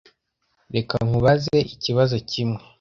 Reka 0.75 0.95
nkubaze 1.07 1.57
ikibazo 1.73 2.15
kimwe 2.29 2.59